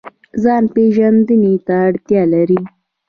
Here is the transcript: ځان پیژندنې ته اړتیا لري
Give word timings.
ځان 0.43 0.63
پیژندنې 0.73 1.53
ته 1.65 1.75
اړتیا 1.87 2.21
لري 2.33 2.61